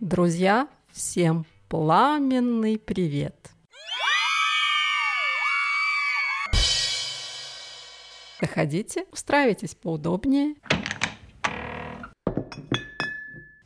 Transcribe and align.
Друзья, 0.00 0.68
всем 0.92 1.44
пламенный 1.68 2.78
привет! 2.78 3.50
Заходите, 8.40 9.06
устраивайтесь 9.10 9.74
поудобнее. 9.74 10.54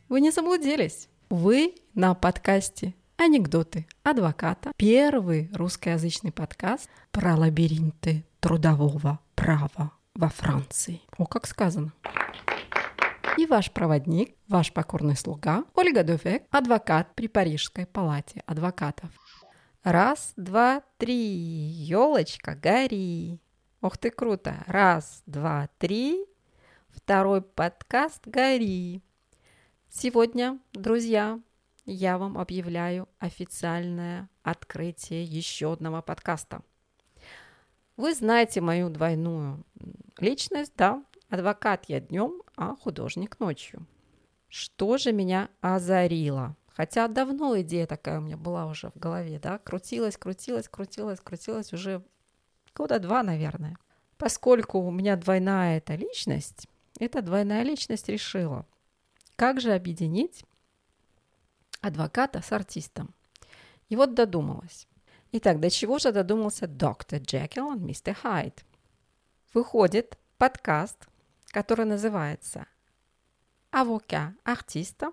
Вы 0.08 0.22
не 0.22 0.30
заблудились. 0.30 1.10
Вы 1.28 1.74
на 1.92 2.14
подкасте 2.14 2.94
«Анекдоты 3.18 3.86
адвоката». 4.02 4.72
Первый 4.78 5.50
русскоязычный 5.52 6.32
подкаст 6.32 6.88
про 7.10 7.36
лабиринты 7.36 8.24
трудового 8.40 9.20
права 9.34 9.92
во 10.14 10.30
Франции. 10.30 11.02
О, 11.18 11.26
как 11.26 11.46
сказано. 11.46 11.92
И 13.38 13.46
ваш 13.46 13.70
проводник, 13.70 14.36
ваш 14.48 14.72
покорный 14.72 15.16
слуга 15.16 15.64
Ольга 15.74 16.04
Дувек, 16.04 16.44
адвокат 16.50 17.14
при 17.14 17.28
Парижской 17.28 17.86
палате 17.86 18.42
адвокатов. 18.46 19.10
Раз, 19.82 20.34
два, 20.36 20.82
три, 20.98 21.16
елочка, 21.16 22.54
гори. 22.54 23.40
Ох 23.80 23.96
ты 23.96 24.10
круто. 24.10 24.62
Раз, 24.66 25.22
два, 25.26 25.68
три. 25.78 26.26
Второй 26.90 27.40
подкаст 27.40 28.26
«Гори». 28.26 29.02
Сегодня, 29.88 30.58
друзья, 30.74 31.40
я 31.86 32.18
вам 32.18 32.36
объявляю 32.36 33.08
официальное 33.18 34.28
открытие 34.42 35.24
еще 35.24 35.72
одного 35.72 36.02
подкаста. 36.02 36.60
Вы 37.96 38.14
знаете 38.14 38.60
мою 38.60 38.90
двойную 38.90 39.64
личность, 40.18 40.74
да? 40.76 41.02
Адвокат 41.32 41.86
я 41.88 42.00
днем, 42.00 42.42
а 42.56 42.76
художник 42.76 43.40
ночью. 43.40 43.86
Что 44.48 44.98
же 44.98 45.12
меня 45.12 45.48
озарило? 45.62 46.58
Хотя 46.66 47.08
давно 47.08 47.58
идея 47.62 47.86
такая 47.86 48.18
у 48.18 48.20
меня 48.20 48.36
была 48.36 48.66
уже 48.66 48.90
в 48.90 48.98
голове, 48.98 49.38
да, 49.38 49.56
крутилась, 49.56 50.18
крутилась, 50.18 50.68
крутилась, 50.68 51.20
крутилась 51.20 51.72
уже 51.72 52.04
года 52.74 52.98
два, 52.98 53.22
наверное. 53.22 53.78
Поскольку 54.18 54.80
у 54.80 54.90
меня 54.90 55.16
двойная 55.16 55.78
эта 55.78 55.94
личность, 55.94 56.68
эта 57.00 57.22
двойная 57.22 57.62
личность 57.62 58.10
решила, 58.10 58.66
как 59.34 59.58
же 59.58 59.72
объединить 59.72 60.44
адвоката 61.80 62.42
с 62.42 62.52
артистом. 62.52 63.14
И 63.88 63.96
вот 63.96 64.12
додумалась. 64.12 64.86
Итак, 65.32 65.60
до 65.60 65.70
чего 65.70 65.98
же 65.98 66.12
додумался 66.12 66.66
доктор 66.66 67.22
Джекил 67.22 67.72
и 67.72 67.78
мистер 67.78 68.12
Хайд? 68.12 68.66
Выходит 69.54 70.18
подкаст, 70.36 71.08
который 71.52 71.84
называется 71.84 72.66
«Авока 73.70 74.34
артиста». 74.42 75.12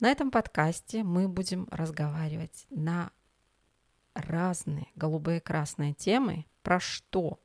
На 0.00 0.10
этом 0.10 0.30
подкасте 0.30 1.02
мы 1.02 1.28
будем 1.28 1.66
разговаривать 1.70 2.66
на 2.68 3.10
разные 4.12 4.88
голубые 4.94 5.40
красные 5.40 5.94
темы. 5.94 6.44
Про 6.62 6.80
что? 6.80 7.40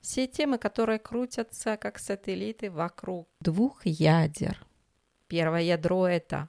Все 0.00 0.26
темы, 0.26 0.58
которые 0.58 0.98
крутятся 0.98 1.76
как 1.76 1.98
сателлиты 1.98 2.70
вокруг 2.70 3.28
двух 3.40 3.84
ядер. 3.86 4.66
Первое 5.28 5.62
ядро– 5.62 6.06
это 6.08 6.48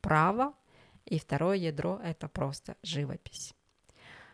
право, 0.00 0.54
и 1.04 1.18
второе 1.18 1.56
ядро– 1.56 2.00
это 2.02 2.26
просто 2.28 2.76
живопись. 2.82 3.54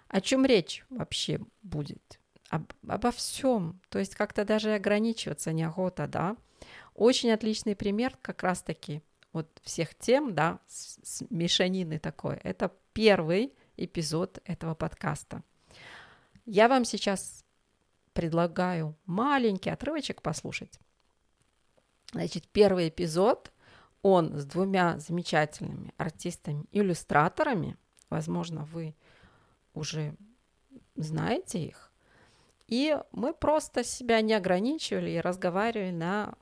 О 0.09 0.21
чем 0.21 0.47
речь 0.47 0.85
вообще 0.91 1.41
будет? 1.63 2.22
Об, 2.53 2.71
обо 2.87 3.11
всем. 3.11 3.81
То 3.89 3.99
есть 3.99 4.15
как-то 4.15 4.45
даже 4.45 4.75
ограничиваться 4.75 5.53
неохота, 5.53 6.07
да. 6.07 6.37
Очень 6.95 7.33
отличный 7.33 7.75
пример 7.75 8.17
как 8.21 8.43
раз-таки 8.43 9.03
вот 9.33 9.49
всех 9.63 9.95
тем, 9.95 10.35
да, 10.35 10.61
с, 10.67 10.99
с 11.03 11.25
мешанины 11.31 11.99
такой. 11.99 12.37
Это 12.37 12.71
первый 12.93 13.55
эпизод 13.79 14.41
этого 14.45 14.75
подкаста. 14.75 15.43
Я 16.45 16.69
вам 16.69 16.85
сейчас 16.85 17.43
предлагаю 18.13 18.95
маленький 19.07 19.71
отрывочек 19.71 20.21
послушать. 20.21 20.79
Значит, 22.13 22.47
первый 22.49 22.91
эпизод, 22.91 23.51
он 24.03 24.39
с 24.39 24.45
двумя 24.45 24.99
замечательными 24.99 25.95
артистами-иллюстраторами. 25.97 27.79
Возможно, 28.11 28.67
вы 28.67 28.95
уже 29.73 30.15
знаете 30.97 31.65
их. 31.65 31.92
И 32.73 32.97
мы 33.13 33.35
просто 33.35 33.85
себя 33.85 34.23
не 34.23 34.33
ограничивали 34.33 35.11
и 35.11 35.21
разговаривали 35.21 35.91
на 35.91 36.33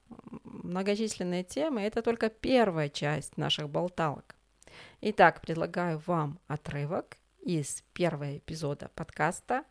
многочисленные 0.44 1.42
темы. 1.42 1.80
Это 1.80 2.02
только 2.02 2.28
первая 2.28 2.88
часть 2.88 3.36
наших 3.36 3.68
болталок. 3.68 4.36
Итак, 5.00 5.40
предлагаю 5.40 6.00
вам 6.06 6.38
отрывок 6.46 7.16
из 7.44 7.82
первого 7.94 8.38
эпизода 8.38 8.92
подкаста 8.94 9.64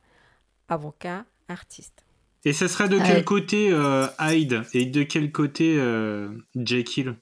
«Avocat 0.67 1.23
артист». 1.47 2.03
Et 2.43 2.51
ça 2.51 2.67
sera 2.67 2.89
de 2.89 2.99
quel 2.99 3.23
côté 3.23 3.71
euh, 3.71 4.07
Hyde 4.19 4.65
et 4.73 4.85
de 4.85 5.03
quel 5.03 5.31
côté 5.31 5.77
euh, 5.79 6.41
Jekyll 6.55 7.15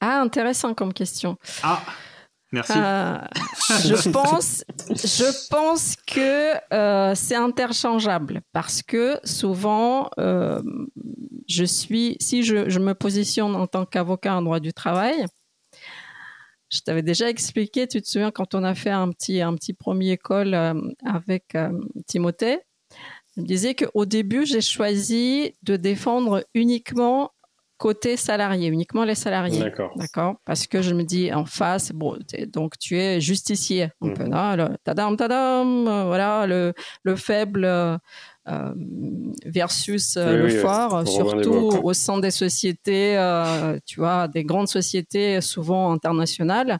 Ah, 0.00 0.20
intéressant 0.20 0.74
comme 0.74 0.92
question. 0.92 1.38
Ah 1.62 1.80
Merci. 2.52 2.72
Euh, 2.76 3.18
je 3.84 4.10
pense, 4.10 4.64
je 4.88 5.48
pense 5.50 5.96
que 6.06 6.54
euh, 6.72 7.14
c'est 7.14 7.34
interchangeable 7.34 8.40
parce 8.52 8.82
que 8.82 9.20
souvent, 9.24 10.08
euh, 10.18 10.62
je 11.46 11.64
suis, 11.64 12.16
si 12.20 12.42
je, 12.42 12.68
je, 12.68 12.78
me 12.78 12.94
positionne 12.94 13.54
en 13.54 13.66
tant 13.66 13.84
qu'avocat 13.84 14.36
en 14.36 14.42
droit 14.42 14.60
du 14.60 14.72
travail, 14.72 15.26
je 16.70 16.80
t'avais 16.80 17.02
déjà 17.02 17.28
expliqué, 17.30 17.86
tu 17.86 18.02
te 18.02 18.08
souviens 18.08 18.30
quand 18.30 18.54
on 18.54 18.62
a 18.62 18.74
fait 18.74 18.90
un 18.90 19.10
petit, 19.10 19.40
un 19.40 19.54
petit 19.54 19.72
premier 19.72 20.18
call 20.18 20.54
euh, 20.54 20.74
avec 21.04 21.54
euh, 21.54 21.72
Timothée, 22.06 22.60
il 23.36 23.42
me 23.42 23.46
disait 23.46 23.74
qu'au 23.74 24.04
début, 24.04 24.44
j'ai 24.44 24.60
choisi 24.60 25.54
de 25.62 25.76
défendre 25.76 26.44
uniquement 26.54 27.30
côté 27.78 28.16
salarié, 28.16 28.68
uniquement 28.68 29.04
les 29.04 29.14
salariés. 29.14 29.60
D'accord. 29.60 29.92
D'accord. 29.96 30.36
Parce 30.44 30.66
que 30.66 30.82
je 30.82 30.92
me 30.94 31.04
dis 31.04 31.32
en 31.32 31.46
face, 31.46 31.92
bon, 31.92 32.18
donc 32.52 32.78
tu 32.78 32.98
es 32.98 33.20
justicier, 33.20 33.88
un 34.02 34.10
peu, 34.10 34.24
là, 34.24 34.56
le, 34.56 34.76
tadam, 34.84 35.16
tadam, 35.16 35.86
euh, 35.86 36.04
voilà, 36.04 36.46
le, 36.46 36.74
le 37.04 37.16
faible 37.16 37.64
euh, 37.64 37.96
versus 39.44 40.16
euh, 40.16 40.32
Oui, 40.32 40.36
le 40.38 40.44
oui, 40.46 40.60
fort, 40.60 41.02
oui. 41.06 41.12
surtout 41.12 41.70
au 41.82 41.92
sein 41.92 42.18
des 42.18 42.30
sociétés, 42.30 43.16
euh, 43.16 43.78
tu 43.86 44.00
vois, 44.00 44.28
des 44.28 44.44
grandes 44.44 44.68
sociétés 44.68 45.40
souvent 45.40 45.92
internationales. 45.92 46.78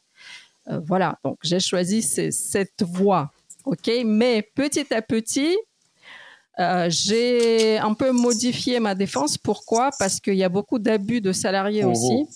Euh, 0.69 0.81
voilà. 0.87 1.19
Donc 1.25 1.39
j'ai 1.43 1.61
choisi 1.61 2.03
cette 2.03 2.83
voie. 2.83 3.31
OK. 3.65 3.91
Mais 4.05 4.43
petit 4.55 4.93
à 4.95 5.03
petit, 5.03 5.57
euh, 6.61 6.87
j'ai 6.91 7.79
un 7.79 7.95
peu 7.95 8.11
modifié 8.13 8.81
ma 8.81 8.95
défense. 8.95 9.39
Pourquoi? 9.39 9.91
Parce 9.99 10.19
qu'il 10.21 10.35
y 10.35 10.45
a 10.45 10.49
beaucoup 10.49 10.79
d'abus 10.79 11.21
de 11.21 11.33
salariés 11.33 11.85
aussi. 11.85 12.27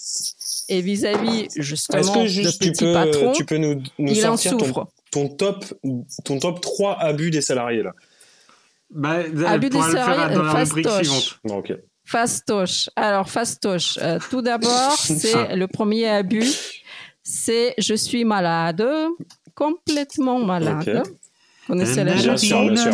Et 0.68 0.80
vis-à-vis 0.80 1.48
justement 1.56 1.98
Est-ce 2.00 2.12
que 2.12 2.18
de 2.20 2.26
juste 2.26 2.60
petits 2.60 2.84
peux, 2.84 2.92
patrons, 2.92 3.32
tu 3.32 3.44
peux 3.44 3.56
nous, 3.56 3.82
nous 3.98 4.12
il 4.12 4.18
en 4.26 4.36
sortir 4.36 4.56
ton, 4.56 4.64
souffre. 4.64 4.86
ton 5.10 5.28
top, 5.28 5.64
ton 6.24 6.38
top 6.38 6.60
3 6.60 6.98
abus 7.00 7.30
des 7.30 7.40
salariés 7.40 7.82
là? 7.82 7.92
Bah, 8.90 9.18
Abus 9.46 9.70
des 9.70 9.80
salariés, 9.80 10.34
dans 10.34 10.42
la 10.42 10.52
rubrique 10.52 10.86
fastoche. 10.86 11.06
suivante. 11.06 11.38
Non, 11.44 11.56
ok. 11.58 11.72
Fastoche. 12.04 12.90
Alors, 12.96 13.28
fastoche. 13.30 13.98
Euh, 14.02 14.18
tout 14.30 14.42
d'abord, 14.42 14.92
c'est 14.98 15.34
Ah. 15.34 15.56
le 15.56 15.66
premier 15.66 16.08
abus. 16.08 16.52
C'est 17.22 17.74
je 17.78 17.94
suis 17.94 18.24
malade, 18.24 18.84
complètement 19.54 20.38
malade. 20.40 21.02
Connaissez 21.66 22.02
la 22.02 22.14
Bien 22.14 22.22
chanson 22.22 22.46
sûr, 22.46 22.66
bien 22.72 22.76
sûr. 22.76 22.92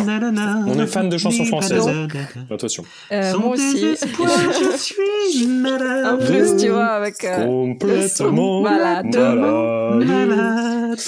On 0.67 0.79
est 0.79 0.87
fan 0.87 1.09
de 1.09 1.17
chansons 1.17 1.45
françaises. 1.45 1.89
Attention. 2.51 2.83
Euh, 3.11 3.37
Moi 3.37 3.49
aussi. 3.55 3.73
désespoir, 3.81 4.29
je 4.29 4.77
suis 5.35 5.47
malade. 5.47 6.05
En 6.21 6.25
plus, 6.25 6.55
tu 6.57 6.69
vois, 6.69 6.85
avec 6.87 7.23
euh, 7.23 7.45
Complètement 7.45 8.61
malade. 8.61 9.07
malade. 9.15 10.05
Malade. 10.05 10.99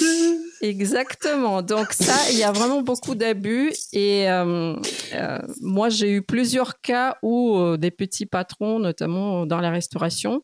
Exactement. 0.60 1.62
Donc 1.62 1.92
ça, 1.92 2.14
il 2.30 2.38
y 2.38 2.44
a 2.44 2.52
vraiment 2.52 2.82
beaucoup 2.82 3.14
d'abus. 3.14 3.72
Et 3.92 4.28
euh, 4.30 4.74
euh, 5.14 5.38
moi, 5.60 5.88
j'ai 5.88 6.10
eu 6.10 6.22
plusieurs 6.22 6.80
cas 6.80 7.16
où 7.22 7.56
euh, 7.56 7.76
des 7.76 7.90
petits 7.90 8.26
patrons, 8.26 8.78
notamment 8.78 9.44
dans 9.46 9.60
la 9.60 9.70
restauration, 9.70 10.42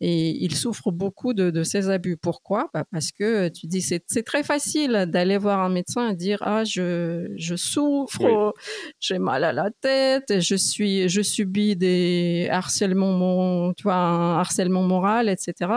et 0.00 0.30
ils 0.42 0.54
souffrent 0.56 0.90
beaucoup 0.92 1.34
de, 1.34 1.50
de 1.50 1.62
ces 1.62 1.90
abus. 1.90 2.16
Pourquoi? 2.16 2.70
Bah 2.72 2.84
Parce 2.90 3.12
que 3.12 3.48
tu 3.48 3.66
dis, 3.66 3.82
c'est 3.82 4.00
très 4.24 4.42
facile 4.42 5.06
d'aller 5.08 5.36
voir 5.36 5.60
un 5.60 5.68
médecin 5.68 6.08
et 6.10 6.14
dire, 6.16 6.38
ah, 6.40 6.64
je, 6.64 7.30
je 7.36 7.54
souffre, 7.56 8.20
Oui. 8.24 8.62
j'ai 8.98 9.18
mal 9.18 9.44
à 9.44 9.52
la 9.52 9.70
tête, 9.80 10.40
je 10.40 10.54
suis, 10.54 11.08
je 11.08 11.20
subis 11.20 11.76
des 11.76 12.48
harcèlements, 12.50 13.72
tu 13.74 13.82
vois, 13.82 13.94
un 13.96 14.38
harcèlement 14.38 14.82
moral, 14.82 15.28
etc. 15.28 15.70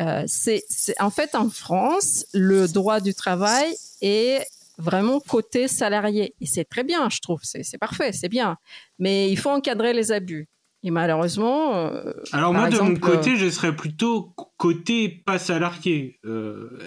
Euh, 0.00 0.22
c'est, 0.26 0.62
en 1.00 1.10
fait 1.10 1.34
en 1.34 1.48
France, 1.50 2.26
le 2.32 2.68
droit 2.68 3.00
du 3.00 3.14
travail 3.14 3.74
est 4.00 4.46
vraiment 4.78 5.18
côté 5.18 5.66
salarié 5.66 6.34
et 6.40 6.46
c'est 6.46 6.64
très 6.64 6.84
bien, 6.84 7.08
je 7.10 7.18
trouve. 7.20 7.40
C'est 7.42 7.78
parfait, 7.78 8.12
c'est 8.12 8.28
bien, 8.28 8.56
mais 9.00 9.28
il 9.30 9.36
faut 9.36 9.50
encadrer 9.50 9.92
les 9.92 10.12
abus. 10.12 10.46
Et 10.84 10.90
malheureusement. 10.90 11.74
Euh, 11.74 12.12
Alors 12.32 12.54
moi, 12.54 12.68
de 12.70 12.78
mon 12.78 12.94
côté, 12.94 13.36
je 13.36 13.50
serais 13.50 13.74
plutôt 13.74 14.34
côté 14.56 15.08
pas 15.08 15.38
salarié. 15.38 16.20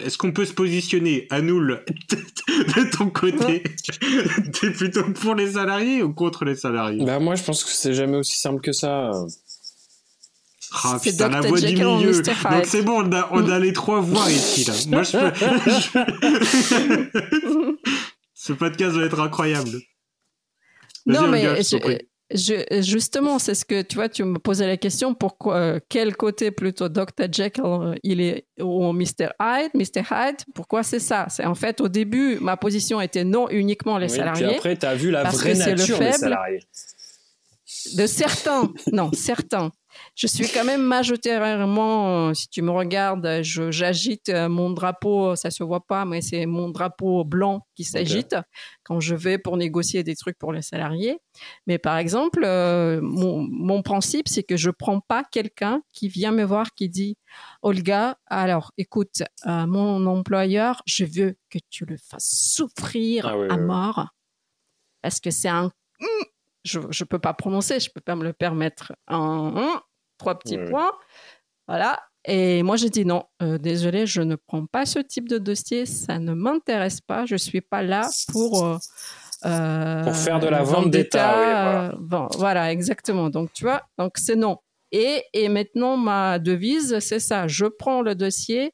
Est-ce 0.04 0.18
qu'on 0.18 0.32
peut 0.32 0.46
se 0.46 0.54
positionner 0.54 1.28
à 1.30 1.42
nous 1.42 1.60
de 1.66 2.98
ton 2.98 3.10
côté? 3.10 3.64
T'es 4.62 4.72
plutôt 4.72 5.04
pour 5.12 5.36
les 5.36 5.52
salariés 5.52 6.04
ou 6.04 6.14
contre 6.14 6.46
les 6.46 6.56
salariés? 6.56 7.04
Bah 7.06 7.20
moi, 7.20 7.36
je 7.36 7.44
pense 7.44 7.64
que 7.64 7.70
c'est 7.72 7.94
jamais 7.94 8.18
aussi 8.18 8.38
simple 8.38 8.62
que 8.62 8.72
ça. 8.72 9.12
Ah 10.84 10.98
putain, 11.02 11.30
la 11.30 11.42
voix 11.42 11.60
du 11.60 11.74
milieu. 11.74 12.22
Donc 12.22 12.66
c'est 12.66 12.82
bon, 12.82 13.04
on 13.06 13.12
a, 13.12 13.28
on 13.32 13.50
a 13.50 13.60
les 13.60 13.74
trois 13.74 14.00
voix 14.00 14.30
ici 14.32 14.64
là. 14.64 14.74
Moi 14.88 15.04
je 15.04 15.18
peux. 17.12 17.78
Ce 18.34 18.54
podcast 18.54 18.96
va 18.96 19.06
être 19.06 19.20
incroyable. 19.20 19.82
Non 21.06 21.28
mais 21.28 21.62
je, 21.62 21.78
justement, 22.36 23.40
c'est 23.40 23.56
ce 23.56 23.66
que 23.66 23.82
tu 23.82 23.96
vois, 23.96 24.10
tu 24.10 24.24
me 24.24 24.40
posais 24.40 24.68
la 24.68 24.78
question 24.78 25.14
pourquoi, 25.14 25.56
euh, 25.56 25.80
quel 25.90 26.16
côté 26.16 26.52
plutôt 26.52 26.90
Dr. 26.90 27.28
Jekyll 27.32 27.64
euh, 27.66 27.96
il 28.04 28.22
est 28.22 28.46
ou 28.60 28.92
Mr. 28.94 29.30
Hyde, 29.40 29.72
Mr. 29.74 30.04
Hyde, 30.12 30.38
pourquoi 30.54 30.84
c'est 30.84 31.00
ça? 31.00 31.28
C'est 31.30 31.46
en 31.46 31.56
fait 31.56 31.82
au 31.82 31.88
début, 31.88 32.38
ma 32.40 32.58
position 32.58 33.02
était 33.02 33.24
non 33.24 33.50
uniquement 33.50 33.98
les 33.98 34.10
salariés. 34.10 34.48
Puis 34.48 34.56
après, 34.56 34.78
tu 34.78 34.86
as 34.86 34.96
vu 34.96 35.12
la 35.12 35.24
vraie 35.24 35.56
nature 35.56 36.00
des 36.00 36.12
salariés. 36.12 36.60
De 37.96 38.06
certains, 38.06 38.72
non, 38.92 39.12
certains. 39.14 39.72
Je 40.16 40.28
suis 40.28 40.48
quand 40.48 40.64
même 40.64 40.82
majoritairement, 40.82 42.30
euh, 42.30 42.34
si 42.34 42.48
tu 42.48 42.62
me 42.62 42.72
regardes, 42.72 43.42
j'agite 43.42 44.30
euh, 44.30 44.48
mon 44.48 44.70
drapeau, 44.70 45.36
ça 45.36 45.52
se 45.52 45.64
voit 45.64 45.86
pas, 45.86 46.06
mais 46.06 46.22
c'est 46.22 46.46
mon 46.46 46.70
drapeau 46.70 47.24
blanc 47.24 47.68
qui 47.76 47.84
s'agite 47.84 48.36
quand 48.84 49.00
je 49.00 49.16
vais 49.16 49.38
pour 49.38 49.58
négocier 49.58 50.04
des 50.04 50.16
trucs 50.16 50.38
pour 50.38 50.54
les 50.54 50.62
salariés. 50.62 51.20
Mais 51.68 51.78
par 51.78 51.98
exemple, 51.98 52.44
euh, 52.46 53.00
mon, 53.02 53.82
principe, 53.82 54.28
c'est 54.28 54.44
que 54.44 54.58
je 54.58 54.70
prends 54.70 55.00
pas 55.00 55.24
quelqu'un 55.24 55.82
qui 55.94 56.08
vient 56.08 56.32
me 56.32 56.44
voir 56.44 56.74
qui 56.74 56.88
dit, 56.88 57.18
Olga, 57.62 58.18
alors 58.28 58.72
écoute, 58.78 59.24
mon 59.46 60.06
employeur, 60.06 60.82
je 60.86 61.06
veux 61.06 61.36
que 61.50 61.60
tu 61.70 61.86
le 61.86 61.98
fasses 61.98 62.54
souffrir 62.56 63.28
ah 63.28 63.54
à 63.54 63.58
mort 63.58 64.08
parce 65.02 65.20
que 65.20 65.32
c'est 65.32 65.50
un 65.50 65.72
je 66.64 66.80
ne 66.80 67.06
peux 67.06 67.20
pas 67.20 67.34
prononcer, 67.34 67.80
je 67.80 67.90
ne 67.90 67.94
peux 67.94 68.02
pas 68.02 68.16
me 68.16 68.24
le 68.24 68.34
permettre. 68.34 68.94
Un, 69.08 69.82
trois 70.18 70.38
petits 70.38 70.58
points. 70.58 70.92
Voilà. 71.68 72.00
Et 72.26 72.62
moi, 72.62 72.76
j'ai 72.76 72.90
dit 72.90 73.06
non, 73.06 73.24
euh, 73.42 73.58
désolé, 73.58 74.06
je 74.06 74.22
ne 74.22 74.36
prends 74.36 74.66
pas 74.68 74.86
ce 74.86 75.00
type 75.00 75.28
de 75.28 75.40
dossier, 75.40 75.88
ça 75.88 76.20
ne 76.20 76.34
m'intéresse 76.34 77.02
pas, 77.02 77.26
je 77.26 77.34
ne 77.34 77.40
suis 77.40 77.62
pas 77.62 77.82
là 77.82 78.08
pour... 78.32 78.64
Euh, 78.64 78.78
euh, 79.46 80.04
pour 80.04 80.16
faire 80.16 80.40
de 80.40 80.48
la 80.48 80.62
vente 80.62 80.92
d'État. 80.92 81.96
voilà. 82.00 82.28
voilà, 82.38 82.72
exactement. 82.72 83.32
Donc, 83.32 83.52
tu 83.54 83.64
vois, 83.64 83.82
donc 83.98 84.18
c'est 84.18 84.36
non. 84.36 84.58
Et, 84.92 85.24
et 85.34 85.50
maintenant, 85.50 85.98
ma 85.98 86.38
devise, 86.38 87.00
c'est 87.00 87.20
ça. 87.20 87.48
Je 87.48 87.66
prends 87.66 88.04
le 88.04 88.14
dossier 88.14 88.72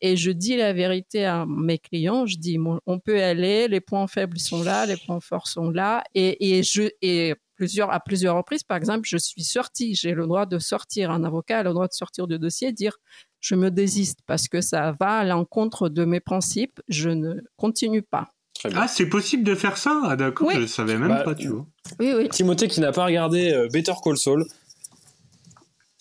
et 0.00 0.16
je 0.16 0.30
dis 0.30 0.56
la 0.56 0.72
vérité 0.72 1.24
à 1.24 1.46
mes 1.46 1.78
clients. 1.78 2.26
Je 2.26 2.36
dis, 2.36 2.58
on 2.86 2.98
peut 2.98 3.22
aller, 3.22 3.68
les 3.68 3.80
points 3.80 4.06
faibles 4.06 4.38
sont 4.38 4.62
là, 4.62 4.86
les 4.86 4.96
points 4.96 5.20
forts 5.20 5.48
sont 5.48 5.70
là. 5.70 6.04
Et, 6.14 6.58
et 6.58 6.62
je, 6.62 6.90
et 7.02 7.34
plusieurs, 7.56 7.92
à 7.92 8.00
plusieurs 8.00 8.36
reprises, 8.36 8.62
par 8.62 8.76
exemple, 8.76 9.02
je 9.04 9.16
suis 9.16 9.44
sortie, 9.44 9.94
j'ai 9.94 10.12
le 10.12 10.26
droit 10.26 10.46
de 10.46 10.58
sortir, 10.58 11.10
un 11.10 11.24
avocat 11.24 11.60
a 11.60 11.62
le 11.62 11.72
droit 11.72 11.88
de 11.88 11.92
sortir 11.92 12.26
du 12.26 12.38
dossier, 12.38 12.72
dire, 12.72 12.98
je 13.40 13.54
me 13.54 13.70
désiste 13.70 14.20
parce 14.26 14.48
que 14.48 14.60
ça 14.60 14.94
va 14.98 15.18
à 15.18 15.24
l'encontre 15.24 15.88
de 15.88 16.04
mes 16.04 16.20
principes, 16.20 16.80
je 16.88 17.10
ne 17.10 17.34
continue 17.56 18.02
pas. 18.02 18.30
Ah, 18.74 18.88
c'est 18.88 19.08
possible 19.08 19.42
de 19.42 19.54
faire 19.54 19.76
ça 19.76 20.00
Ah 20.04 20.16
d'accord, 20.16 20.50
je 20.50 20.60
ne 20.60 20.66
savais 20.66 20.96
même 20.96 21.08
bah, 21.08 21.22
pas, 21.22 21.34
tu 21.34 21.48
vois. 21.48 21.66
Oui, 21.98 22.12
oui. 22.16 22.28
Timothée 22.28 22.68
qui 22.68 22.80
n'a 22.80 22.92
pas 22.92 23.04
regardé 23.04 23.52
euh, 23.52 23.68
Better 23.72 23.92
Call 24.02 24.16
Saul. 24.16 24.44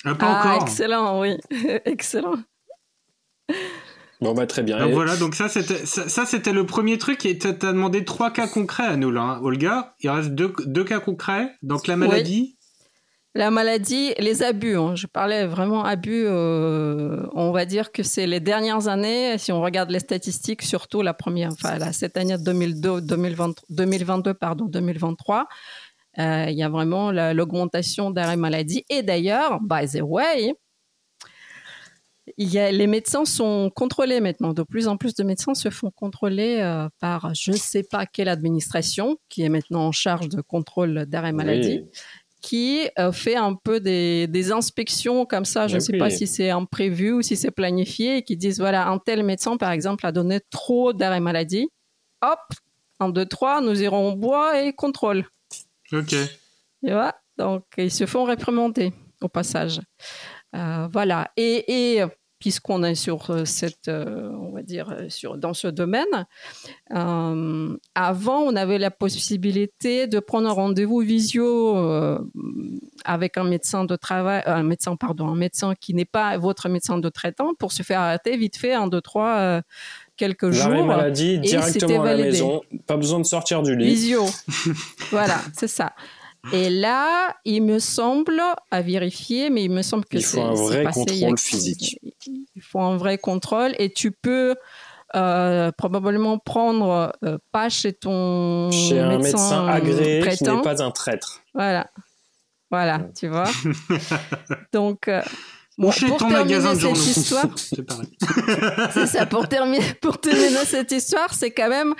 Ah, 0.06 0.16
pas 0.16 0.28
ah, 0.28 0.40
encore. 0.40 0.64
excellent, 0.64 1.20
oui. 1.22 1.38
excellent. 1.86 2.36
Bon 4.24 4.34
bah 4.34 4.48
très 4.48 4.64
bien. 4.64 4.80
Donc 4.80 4.94
voilà, 4.94 5.18
donc 5.18 5.36
ça 5.36 5.50
c'était 5.50 5.86
ça, 5.86 6.26
c'était 6.26 6.54
le 6.54 6.66
premier 6.66 6.98
truc 6.98 7.26
et 7.26 7.38
t'as 7.38 7.52
demandé 7.52 8.06
trois 8.06 8.32
cas 8.32 8.48
concrets 8.48 8.86
à 8.86 8.96
nous 8.96 9.12
là, 9.12 9.22
hein, 9.22 9.40
Olga. 9.44 9.96
Il 10.00 10.10
reste 10.10 10.30
deux, 10.30 10.54
deux, 10.66 10.86
cas 10.86 11.00
concrets. 11.00 11.52
Donc 11.62 11.88
la 11.88 11.98
maladie. 11.98 12.58
La 13.36 13.50
maladie, 13.50 14.14
les 14.20 14.44
abus. 14.44 14.78
Hein. 14.78 14.96
Je 14.96 15.08
parlais 15.08 15.46
vraiment 15.46 15.84
abus. 15.84 16.24
Euh, 16.26 17.26
on 17.34 17.52
va 17.52 17.66
dire 17.66 17.92
que 17.92 18.04
c'est 18.04 18.28
les 18.28 18.40
dernières 18.40 18.88
années. 18.88 19.38
Si 19.40 19.52
on 19.52 19.62
regarde 19.62 19.90
les 19.90 20.00
statistiques, 20.00 20.62
surtout 20.62 21.02
la 21.02 21.14
première, 21.14 21.52
enfin 21.52 21.92
cette 21.92 22.16
année 22.16 22.38
2002, 22.38 23.02
2022, 23.02 24.34
pardon, 24.36 24.66
2023. 24.66 25.48
Euh, 26.20 26.46
il 26.48 26.56
y 26.56 26.64
a 26.64 26.70
vraiment 26.70 27.12
l'augmentation 27.12 28.12
d'arrêt 28.12 28.38
maladie. 28.38 28.86
Et 28.90 29.02
d'ailleurs, 29.02 29.60
by 29.62 29.88
the 29.88 30.02
way, 30.02 30.54
il 32.38 32.54
y 32.54 32.60
a, 32.60 32.72
les 32.72 32.88
médecins 32.88 33.26
sont 33.26 33.72
contrôlés 33.76 34.20
maintenant. 34.20 34.54
De 34.54 34.64
plus 34.64 34.88
en 34.88 34.98
plus 34.98 35.14
de 35.14 35.24
médecins 35.24 35.54
se 35.54 35.70
font 35.70 35.92
contrôler 35.92 36.60
euh, 36.62 36.88
par 37.00 37.34
je 37.34 37.52
ne 37.52 37.58
sais 37.58 37.84
pas 37.84 38.06
quelle 38.06 38.30
administration 38.30 39.18
qui 39.30 39.44
est 39.44 39.50
maintenant 39.50 39.88
en 39.88 39.92
charge 39.92 40.30
de 40.30 40.42
contrôle 40.42 41.06
d'arrêt 41.06 41.32
maladie, 41.32 41.84
qui 42.42 42.88
euh, 43.00 43.12
fait 43.12 43.36
un 43.36 43.56
peu 43.56 43.80
des, 43.80 44.28
des, 44.28 44.52
inspections 44.52 45.26
comme 45.26 45.46
ça. 45.46 45.68
Je 45.68 45.76
ne 45.76 45.80
sais 45.80 45.98
pas 45.98 46.10
si 46.10 46.28
c'est 46.28 46.50
imprévu 46.50 47.14
ou 47.14 47.22
si 47.22 47.36
c'est 47.36 47.52
planifié 47.52 48.18
et 48.18 48.24
qui 48.24 48.36
disent 48.36 48.60
voilà, 48.60 48.88
un 48.88 48.98
tel 48.98 49.24
médecin, 49.24 49.58
par 49.58 49.72
exemple, 49.72 50.06
a 50.06 50.12
donné 50.12 50.40
trop 50.50 50.94
d'arrêt 50.94 51.22
maladie. 51.22 51.70
Hop, 52.22 52.40
un, 53.00 53.10
deux, 53.10 53.26
trois, 53.26 53.62
nous 53.62 53.82
irons 53.82 54.14
au 54.14 54.16
bois 54.16 54.62
et 54.62 54.74
contrôle. 54.74 55.26
Ok. 55.92 56.16
Tu 56.84 56.92
vois 56.92 57.16
Donc, 57.38 57.64
ils 57.78 57.92
se 57.92 58.06
font 58.06 58.24
réprimander 58.24 58.94
au 59.22 59.30
passage. 59.30 59.80
Euh, 60.56 60.88
voilà. 60.92 61.32
Et, 61.38 61.96
et 61.96 62.04
puisqu'on 62.44 62.84
est 62.84 62.96
sur 62.96 63.30
euh, 63.30 63.46
cette, 63.46 63.88
euh, 63.88 64.30
on 64.38 64.52
va 64.52 64.64
dire, 64.64 64.94
sur, 65.08 65.38
dans 65.38 65.54
ce 65.54 65.70
domaine, 65.70 66.04
avant, 66.90 68.40
on 68.40 68.56
avait 68.58 68.80
la 68.80 68.92
possibilité 68.92 70.08
de 70.08 70.20
prendre 70.20 70.50
un 70.50 70.52
rendez-vous 70.52 71.00
visio 71.00 71.78
avec 73.06 73.38
un 73.38 73.46
médecin 73.46 73.86
de 73.86 73.96
travail, 73.96 74.44
un 74.46 74.64
médecin, 74.64 74.98
pardon, 74.98 75.30
un 75.30 75.36
médecin 75.36 75.74
qui 75.80 75.94
n'est 75.94 76.04
pas 76.04 76.38
votre 76.38 76.68
médecin 76.68 76.98
de 76.98 77.08
traitant 77.08 77.54
pour 77.58 77.72
se 77.72 77.82
faire 77.82 78.02
arrêter 78.02 78.36
vite 78.36 78.58
fait, 78.58 78.74
un, 78.74 78.88
deux, 78.88 79.00
trois, 79.00 79.62
quelques 80.18 80.52
jours. 80.52 80.86
maladie 80.86 81.40
directement 81.40 82.04
à 82.04 82.14
la 82.14 82.18
maison, 82.18 82.62
pas 82.86 82.98
besoin 82.98 83.22
de 83.22 83.26
sortir 83.26 83.64
du 83.64 83.74
lit. 83.78 83.86
Visio. 83.86 84.26
voilà, 85.12 85.40
c'est 85.58 85.70
ça. 85.70 85.94
Et 86.52 86.70
là, 86.70 87.36
il 87.46 87.64
me 87.64 87.80
semble, 87.80 88.42
à 88.70 88.82
vérifier, 88.82 89.50
mais 89.50 89.64
il 89.64 89.72
me 89.72 89.82
semble 89.82 90.06
que 90.06 90.20
c'est. 90.20 90.40
Il 90.40 90.42
faut 90.42 90.42
un 90.42 90.54
vrai 90.54 90.84
contrôle 90.84 91.38
physique. 91.38 92.00
Il 92.56 92.62
faut 92.62 92.82
un 92.82 92.98
vrai 92.98 93.18
contrôle 93.18 93.74
et 93.80 93.94
tu 93.94 94.12
peux 94.12 94.56
euh, 95.16 95.72
probablement 95.72 96.40
prendre 96.40 97.14
euh, 97.24 97.38
pas 97.52 97.70
chez 97.70 97.94
ton 97.94 98.72
chez 98.72 99.00
un 99.00 99.18
médecin, 99.18 99.68
agréé 99.68 100.28
qui 100.36 100.44
n'est 100.44 100.62
pas 100.62 100.84
un 100.84 100.92
traître. 100.92 101.42
Voilà, 101.54 101.88
voilà, 102.72 103.02
tu 103.18 103.28
vois. 103.28 103.50
Donc. 104.74 105.08
Euh, 105.08 105.22
bon, 105.78 105.92
pour 105.92 106.18
terminer 106.18 106.76
cette 106.76 106.98
histoire, 106.98 107.46
c'est 108.94 109.08
ça. 109.08 109.26
Pour 109.28 109.48
terminer, 109.48 109.94
pour 110.02 110.20
terminer 110.20 110.66
cette 110.66 110.92
histoire, 110.92 111.34
c'est 111.34 111.52
quand 111.52 111.70
même 111.70 111.96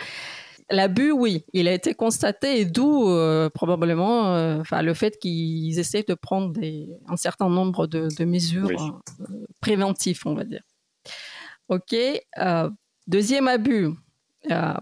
L'abus, 0.74 1.12
oui, 1.12 1.46
il 1.54 1.68
a 1.68 1.74
été 1.74 1.94
constaté 1.94 2.60
et 2.60 2.66
d'où 2.66 3.08
euh, 3.08 3.48
probablement 3.50 4.34
euh, 4.36 4.64
le 4.82 4.94
fait 4.96 5.20
qu'ils 5.20 5.78
essaient 5.78 6.04
de 6.08 6.16
prendre 6.16 6.52
des, 6.52 6.90
un 7.08 7.16
certain 7.16 7.48
nombre 7.48 7.86
de, 7.86 8.26
mesures 8.26 8.70
euh, 8.72 9.46
préventives, 9.62 10.22
on 10.26 10.34
va 10.34 10.44
dire. 10.46 10.64
Ok. 11.70 11.96
deuxième 13.08 13.48
abus. 13.48 13.90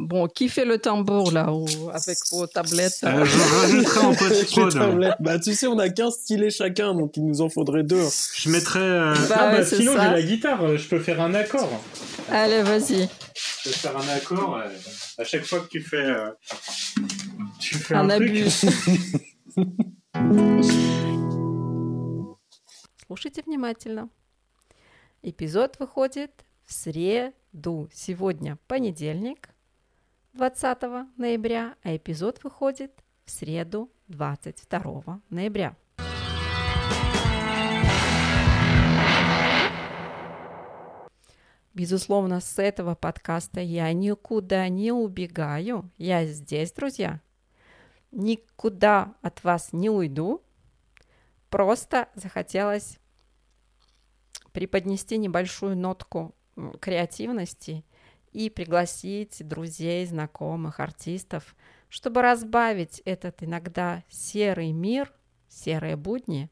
bon, 0.01 0.29
qui 0.29 0.49
fait 0.49 0.65
le 0.65 0.79
tambour 0.79 1.33
là 1.33 1.49
avec 1.93 2.19
vos 2.31 2.47
tablettes 2.47 3.01
je 3.03 5.23
Bah, 5.23 5.39
tu 5.39 5.55
sais, 5.55 5.67
on 5.67 5.79
a 5.79 5.89
15 5.89 6.15
stylés 6.15 6.51
chacun, 6.51 6.95
donc 6.95 7.17
il 7.17 7.25
nous 7.25 7.41
en 7.41 7.49
faudrait 7.49 7.83
deux. 7.83 8.05
Je 8.35 8.51
mettrais. 8.51 9.15
Bah, 9.29 9.37
ah, 9.37 9.51
bah, 9.53 9.65
sinon, 9.65 9.93
j'ai 9.93 9.99
la 9.99 10.23
guitare, 10.23 10.77
je 10.77 10.89
peux 10.89 11.01
faire 11.01 11.21
un 11.21 11.35
accord. 11.35 11.71
Allez, 12.31 12.63
vas-y. 12.63 13.09
Je 13.35 13.65
peux 13.65 13.75
faire 13.75 13.97
un 13.97 14.09
accord 14.09 14.61
à 15.19 15.25
chaque 15.25 15.45
fois 15.45 15.61
que 15.61 15.69
tu 15.69 15.81
fais, 15.81 15.97
euh, 15.97 16.31
tu 17.59 17.77
fais 17.77 17.95
un, 17.95 18.09
un 18.09 18.11
abus. 18.11 18.65
Слушайте 23.07 23.43
внимательно. 23.47 24.11
Эпизод 25.23 25.79
выходит 25.79 26.45
в 26.65 26.73
среду. 26.73 27.89
Сегодня 27.93 28.59
понедельник, 28.67 29.49
20 30.34 30.82
ноября, 31.18 31.76
а 31.84 31.94
эпизод 31.94 32.42
выходит 32.42 33.04
в 33.26 33.32
среду, 33.32 33.92
22 34.08 35.22
ноября. 35.30 35.76
Безусловно, 41.74 42.40
с 42.40 42.60
этого 42.60 42.96
подкаста 42.96 43.60
я 43.60 43.92
никуда 43.92 44.70
не 44.70 44.94
убегаю. 44.94 45.92
Я 45.98 46.26
здесь, 46.26 46.72
друзья. 46.72 47.20
Никуда 48.12 49.14
от 49.22 49.44
вас 49.44 49.74
не 49.74 49.90
уйду. 49.90 50.42
просто 51.50 52.08
захотелось 52.16 53.00
преподнести 54.54 55.18
небольшую 55.18 55.76
нотку 55.76 56.34
креативности 56.80 57.84
и 58.32 58.50
пригласить 58.50 59.46
друзей, 59.48 60.06
знакомых, 60.06 60.80
артистов, 60.80 61.56
чтобы 61.90 62.22
разбавить 62.22 63.02
этот 63.06 63.44
иногда 63.44 64.04
серый 64.10 64.72
мир, 64.72 65.14
серые 65.50 65.96
будни 65.96 66.50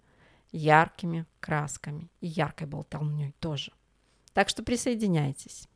яркими 0.52 1.26
красками 1.40 2.10
и 2.22 2.28
яркой 2.28 2.68
болтовней 2.68 3.34
тоже. 3.40 3.72
Так 4.34 4.50
что 4.50 4.64
присоединяйтесь. 4.64 5.68